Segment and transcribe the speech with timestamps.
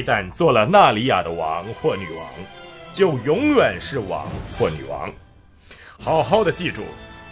[0.00, 2.26] 一旦做了纳里亚的王或女王，
[2.90, 4.26] 就永远是王
[4.56, 5.12] 或女王。
[5.98, 6.84] 好好的记住，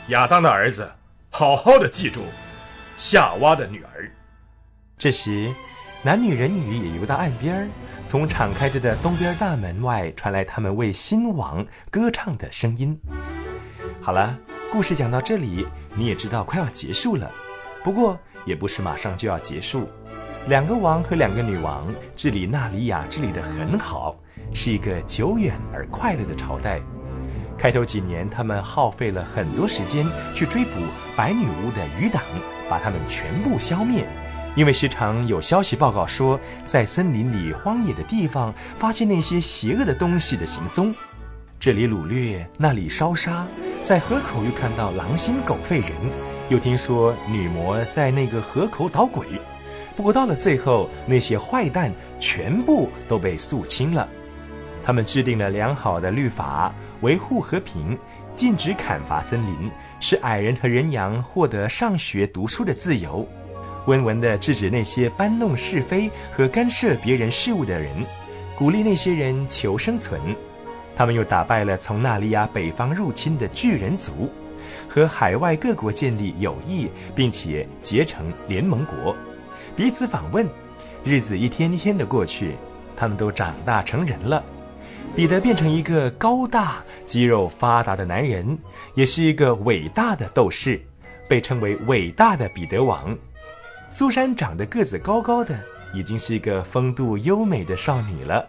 [0.09, 0.87] 亚当的儿子，
[1.31, 2.21] 好好的记住，
[2.99, 4.13] 夏娃的女儿。
[4.99, 5.51] 这时，
[6.03, 7.71] 男女人女也游到岸边，
[8.07, 13.01] 从敞开着的东边大门外传来他们为新王歌唱的声音。
[14.03, 14.39] 好了，
[14.71, 17.31] 故事讲到这里，你也知道快要结束了。
[17.83, 19.89] 不过也不是马上就要结束，
[20.49, 24.17] 两个王和两个女王治理纳里亚治理得很好，
[24.55, 26.81] 是一个久远而快乐的朝代。
[27.59, 30.71] 开头几年，他们耗费了很多时间去追捕
[31.15, 32.23] 白女巫的余党，
[32.67, 34.07] 把他们全部消灭。
[34.57, 40.95] 因为时常有消息报告说，在森林里荒野的地方发现那些邪恶的东西的行踪，
[41.61, 43.47] 这里掳掠，那里烧杀，
[43.83, 45.91] 在河口又看到狼心狗肺人，
[46.49, 49.27] 又听说女魔在那个河口捣鬼。
[49.99, 54.09] 不过到了最后，那些坏蛋全部都被肃清了。
[54.81, 57.99] 他们制定了良好的律法，维护和平，
[58.33, 59.69] 禁止砍伐森林，
[59.99, 63.27] 使矮人和人羊获得上学读书的自由。
[63.87, 67.93] 温文地制止那些搬弄是非和干涉别人事务的人，
[68.55, 70.21] 鼓励那些人求生存。
[70.95, 74.31] 他们又打败了从纳利亚北方入侵的巨人族，
[74.89, 79.13] 和海外各国建立友谊，并且结成联盟国，
[79.79, 80.45] 彼此访问。
[81.05, 82.57] 日子一天天的过去，
[82.97, 84.43] 他们都长大成人了。
[85.15, 88.59] 彼得变成一个高大、肌肉发达的男人，
[88.97, 90.81] 也是一个伟大的斗士，
[91.29, 93.17] 被称为伟大的彼得王。
[93.89, 95.57] 苏珊长得个子高高的，
[95.95, 98.45] 已经是一个风度优美的少女了，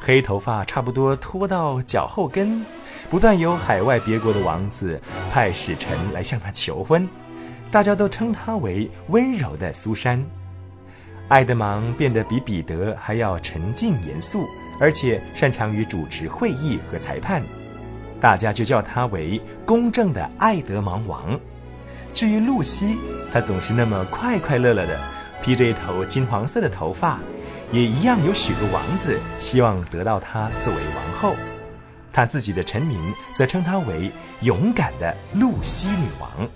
[0.00, 2.64] 黑头发差不多拖到脚后跟，
[3.10, 4.98] 不断有海外别国的王子
[5.30, 7.06] 派使臣来向她求婚，
[7.70, 10.24] 大家都称她为温柔的苏珊。
[11.28, 14.46] 爱德芒变得比彼得还要沉静严肃，
[14.78, 17.42] 而且擅长于主持会议和裁判，
[18.20, 21.38] 大家就叫他为公正的爱德芒王。
[22.12, 22.98] 至于露西，
[23.32, 25.00] 她总是那么快快乐乐的，
[25.42, 27.18] 披着一头金黄色的头发，
[27.72, 31.34] 也一样有许多王子希望得到她作为王后。
[32.12, 33.00] 她自己的臣民
[33.32, 36.48] 则称她为勇敢的露西女王。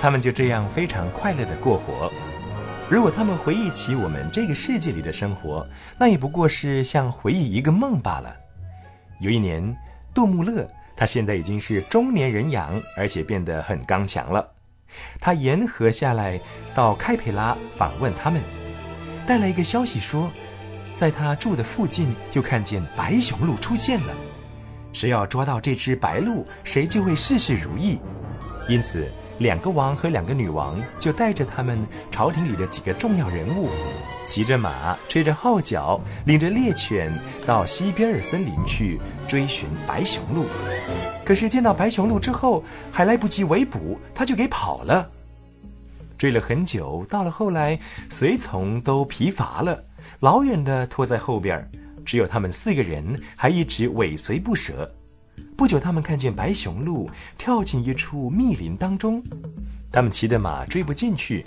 [0.00, 2.12] 他们就这样非常快乐的过活。
[2.88, 5.66] 如果他们回忆起我们这个世界里的生活，
[5.98, 8.32] 那也不过是像回忆一个梦罢了。
[9.18, 9.76] 有一年，
[10.14, 10.64] 杜穆勒，
[10.94, 14.48] 他现在已经是中年人养，而且变得很刚强了。
[15.20, 16.40] 他沿河下来，
[16.76, 18.40] 到开培拉访问他们，
[19.26, 20.30] 带来一个消息说，
[20.94, 24.14] 在他住的附近就看见白熊鹿出现了。
[24.92, 27.98] 谁要抓到这只白鹿，谁就会事事如意。
[28.68, 31.78] 因此，两个王和两个女王就带着他们
[32.10, 33.68] 朝廷里的几个重要人物，
[34.24, 37.12] 骑着马，吹着号角，领着猎犬
[37.46, 38.98] 到西边的森林去
[39.28, 40.46] 追寻白熊鹿。
[41.24, 45.06] 可是见到白熊鹿之后，还来不及围捕，他就给跑了。
[46.16, 49.78] 追了很久，到了后来，随从都疲乏了，
[50.20, 51.62] 老远的拖在后边，
[52.06, 54.90] 只有他们四个人还一直尾随不舍。
[55.56, 57.08] 不久，他们看见白熊鹿
[57.38, 59.22] 跳进一处密林当中，
[59.90, 61.46] 他们骑的马追不进去。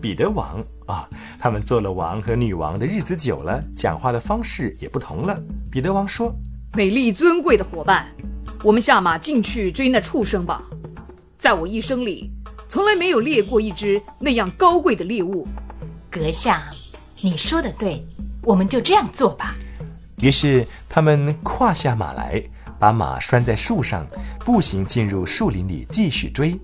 [0.00, 1.06] 彼得王啊，
[1.38, 5.38] 他们做了王和女王的日子久了，讲话的方式也不同了。
[5.70, 6.34] 彼得王说
[6.74, 8.06] ：“美丽尊贵的伙伴。”
[8.64, 10.62] 我们下马进去追那畜生吧，
[11.36, 12.30] 在我一生里，
[12.68, 15.46] 从来没有猎过一只那样高贵的猎物。
[16.10, 16.70] 阁下，
[17.20, 18.02] 你说的对，
[18.42, 19.54] 我们就这样做吧。
[20.22, 22.42] 于是他们跨下马来，
[22.82, 24.04] 把马拴在树上，
[24.40, 26.60] 步行进入树林里继续追。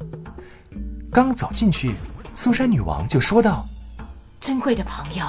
[1.13, 1.95] 刚走进去，
[2.35, 3.65] 苏珊女王就说道
[4.41, 5.25] ：“尊贵的朋友，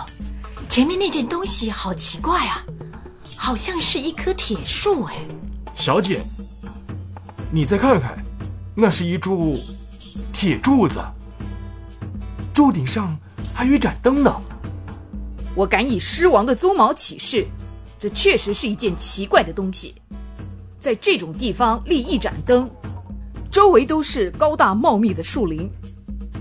[0.67, 2.65] 前面那件东西好奇怪啊，
[3.37, 5.15] 好像是一棵铁树。”哎，
[5.75, 6.23] 小姐。
[7.51, 8.17] 你再看看，
[8.73, 9.55] 那是一柱
[10.33, 10.99] 铁柱子，
[12.51, 13.15] 柱顶上
[13.53, 14.35] 还有一盏灯呢。
[15.53, 17.45] 我敢以狮王的鬃毛起誓，
[17.99, 19.93] 这确实是一件奇怪的东西。
[20.79, 22.69] 在这种地方立一盏灯，
[23.51, 25.69] 周围都是高大茂密的树林，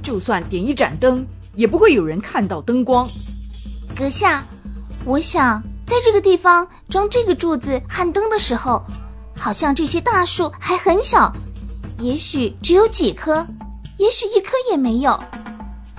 [0.02, 3.06] 就算点一盏灯，也不会有人看到灯光。
[3.96, 4.44] 阁下，
[5.05, 8.82] 我想在这个地方装这个柱子和灯的时候。
[9.40, 11.32] 好像这些大树还很小，
[12.00, 13.46] 也许只有几棵，
[13.96, 15.17] 也许一棵也没有，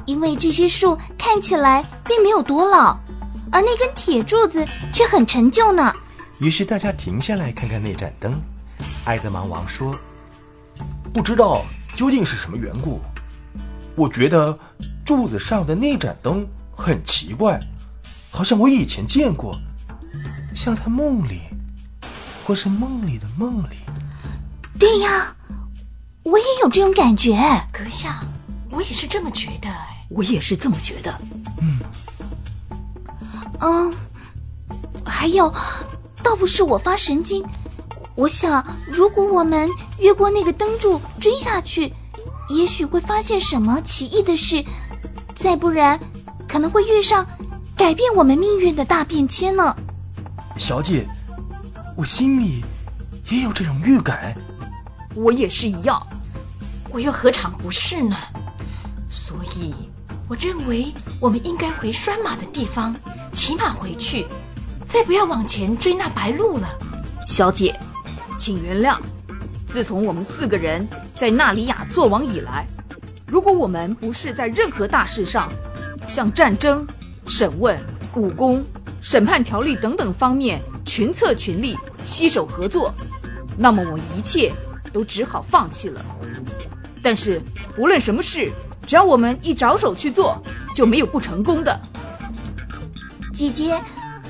[0.05, 2.97] 因为这些树看起来并没有多老，
[3.49, 5.95] 而那根铁柱子却很陈旧呢。
[6.39, 8.33] 于是大家停下来看看那盏灯。
[9.05, 9.97] 埃德芒王说
[11.13, 11.65] ：“不知道
[11.95, 13.01] 究竟是什么缘故，
[13.95, 14.57] 我觉得
[15.05, 17.59] 柱子上的那盏灯很奇怪，
[18.31, 19.53] 好像我以前见过，
[20.55, 21.41] 像在梦里，
[22.45, 23.75] 或是梦里的梦里。
[24.79, 25.35] 对呀，
[26.23, 27.35] 我也有这种感觉。
[27.73, 28.23] 阁下，
[28.71, 29.69] 我也是这么觉得。
[30.09, 31.19] 我也是这么觉得。
[31.59, 31.79] 嗯，
[33.59, 33.93] 嗯，
[35.05, 35.53] 还有，
[36.23, 37.43] 倒不是我发神经。
[38.15, 39.69] 我想，如果我们
[39.99, 41.93] 越过那个灯柱追下去，
[42.49, 44.61] 也许会发现什么奇异的事；
[45.35, 45.99] 再不然，
[46.47, 47.25] 可能会遇上
[47.77, 49.75] 改变我们命运的大变迁呢。
[50.57, 51.07] 小姐，
[51.95, 52.63] 我心里
[53.29, 54.35] 也有这种预感。
[55.15, 56.05] 我也是一样。
[56.91, 58.17] 我又何尝不是呢？
[59.07, 59.73] 所以，
[60.27, 62.93] 我认为我们应该回拴马的地方，
[63.31, 64.25] 骑马回去，
[64.89, 66.67] 再不要往前追那白鹿了。
[67.25, 67.79] 小姐。
[68.37, 68.97] 请原谅，
[69.67, 72.65] 自从我们四个人在纳里亚做王以来，
[73.27, 75.51] 如果我们不是在任何大事上，
[76.07, 76.87] 像战争、
[77.27, 77.77] 审问、
[78.15, 78.63] 武功、
[79.01, 82.95] 审判条例等等方面群策群力、携手合作，
[83.57, 84.53] 那么我一切
[84.93, 86.01] 都只好放弃了。
[87.03, 87.41] 但是
[87.75, 88.49] 不论什么事，
[88.87, 90.41] 只要我们一着手去做，
[90.73, 91.77] 就没有不成功的。
[93.33, 93.77] 姐姐，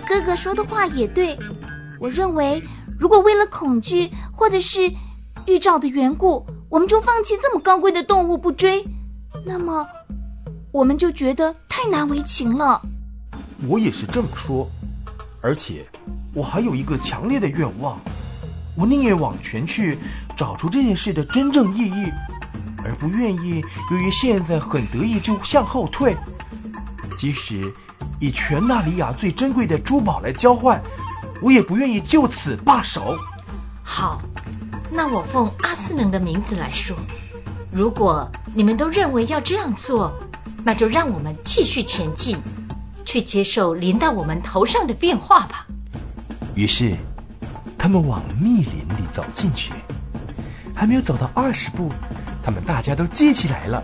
[0.09, 1.37] 哥哥说的话也对，
[2.01, 2.61] 我认为。
[2.99, 4.91] 如果为了恐惧或者是
[5.47, 8.85] 预兆的缘故，我们就放弃这么高贵的动物不追，
[9.45, 9.87] 那么
[10.73, 12.81] 我们就觉得太难为情了。
[13.69, 14.69] 我也是这么说，
[15.41, 15.87] 而且
[16.33, 17.97] 我还有一个强烈的愿望，
[18.75, 19.97] 我宁愿往前去
[20.35, 22.11] 找出这件事的真正意义，
[22.83, 26.17] 而不愿意由于现在很得意就向后退。
[27.15, 27.73] 即使
[28.19, 30.81] 以全纳里亚最珍贵的珠宝来交换。
[31.41, 33.17] 我也不愿意就此罢手。
[33.81, 34.21] 好，
[34.91, 36.95] 那我奉阿斯能的名字来说，
[37.71, 40.13] 如果你们都认为要这样做，
[40.63, 42.37] 那就让我们继续前进，
[43.05, 45.65] 去接受临到我们头上的变化吧。
[46.55, 46.93] 于是，
[47.77, 49.71] 他们往密林里走进去。
[50.75, 51.89] 还没有走到二十步，
[52.43, 53.83] 他们大家都记起来了。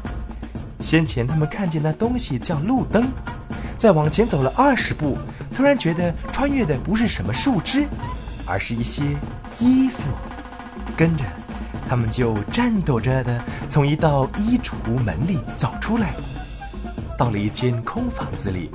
[0.82, 3.08] 先前他们看见那东西叫路灯，
[3.78, 5.18] 再往前走了二十步。
[5.54, 7.86] 突然觉得穿越的不是什么树枝，
[8.46, 9.04] 而是一些
[9.60, 10.02] 衣服。
[10.98, 11.24] 跟着，
[11.88, 16.14] 他们就颤抖着的从一道衣橱门里走出来，
[17.18, 18.70] 到了一间空房子里，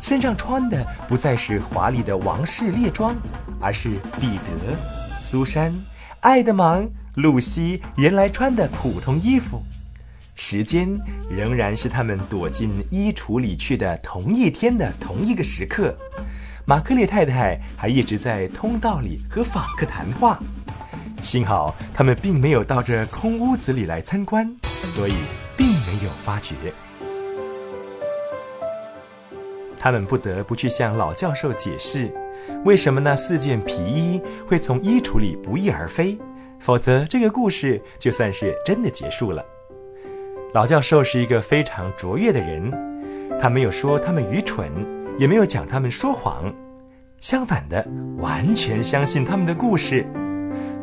[0.00, 3.14] 身上穿的不再是华丽的王室猎装，
[3.60, 4.74] 而是彼得、
[5.18, 5.72] 苏珊、
[6.20, 9.62] 爱德芒、露西原来穿的普通衣服。
[10.34, 10.98] 时间
[11.30, 15.94] 仍然是他们躲进衣橱里去的同一天的同一个时刻，
[16.64, 20.38] 马克列太太还一直在通道里和访客谈话。
[21.22, 25.14] 幸好他们并没有到这空屋子里来参观，所以
[25.56, 26.54] 并没有发觉。
[29.78, 32.12] 他们不得不去向老教授解释，
[32.64, 36.18] 为什么那四件皮衣会从衣橱里不翼而飞，
[36.58, 39.44] 否则这个故事就算是真的结束了。
[40.52, 42.70] 老教授是一个非常卓越的人，
[43.40, 44.70] 他没有说他们愚蠢，
[45.18, 46.52] 也没有讲他们说谎，
[47.20, 47.82] 相反的，
[48.18, 50.06] 完全相信他们的故事。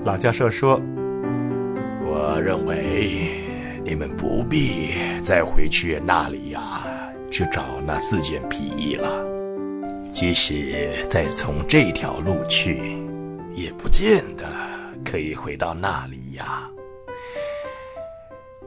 [0.04, 0.82] 老教授说
[2.04, 3.44] ：“我认为
[3.86, 6.82] 你们不必再回去那里呀，
[7.30, 9.24] 去找那四件皮衣了。
[10.10, 12.98] 即使再从这条路去，
[13.54, 14.46] 也不见得
[15.06, 16.68] 可以回到那里呀。”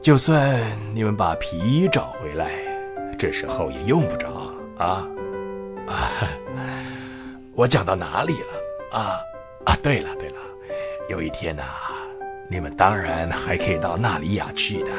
[0.03, 0.59] 就算
[0.93, 2.51] 你们把皮衣找回来，
[3.17, 4.27] 这时候也用不着
[4.77, 5.07] 啊！
[5.87, 6.11] 啊，
[7.55, 8.99] 我讲到哪里了？
[8.99, 9.15] 啊
[9.63, 10.35] 啊，对了对了，
[11.09, 11.63] 有一天呐，
[12.49, 14.91] 你们当然还可以到纳里亚去的。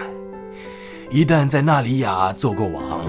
[1.10, 3.04] 一旦在纳里亚做过王，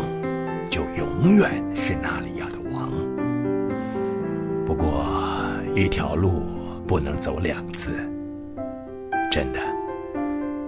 [0.69, 2.91] 就永远是纳里亚的王。
[4.65, 5.05] 不过，
[5.73, 6.43] 一条路
[6.85, 7.93] 不能走两次，
[9.31, 9.74] 真的。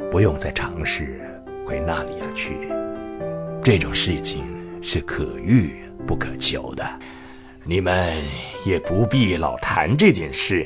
[0.10, 1.20] 不用再尝试
[1.66, 2.58] 回那里亚去，
[3.62, 4.44] 这种事情
[4.82, 5.76] 是可遇
[6.08, 6.84] 不可求的。
[7.66, 8.16] 你们
[8.66, 10.66] 也不必老谈这件事，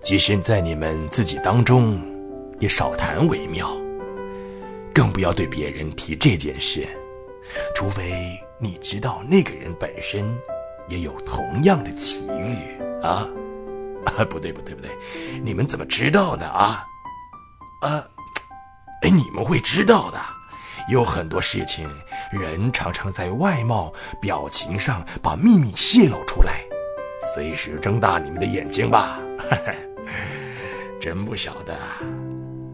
[0.00, 2.00] 即使在你们自己当中，
[2.60, 3.76] 也少谈为妙。
[4.94, 6.86] 更不要对别人提这件事，
[7.74, 8.12] 除非
[8.58, 10.24] 你知道那个人本身
[10.88, 13.28] 也有同样的奇遇啊！
[14.06, 14.90] 啊，不对不对不对，
[15.42, 16.84] 你们怎么知道的啊？
[17.82, 18.08] 啊！
[19.02, 20.18] 哎，你们会知道的，
[20.88, 21.88] 有很多事情，
[22.32, 26.60] 人常常在外貌、表情上把秘密泄露出来。
[27.34, 29.20] 随时睁大你们的眼睛吧！
[31.00, 31.76] 真不晓得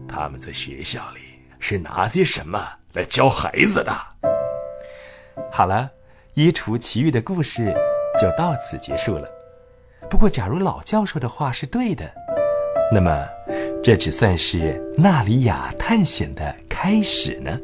[0.07, 1.21] 他们在学校里
[1.59, 2.59] 是拿些什么
[2.93, 3.91] 来教孩子的。
[5.51, 5.89] 好了，
[6.35, 7.73] 衣橱奇遇的故事
[8.19, 9.27] 就到此结束了。
[10.09, 12.09] 不过，假如老教授的话是对的，
[12.91, 13.27] 那么
[13.83, 17.59] 这只算是纳里亚探险的开始呢。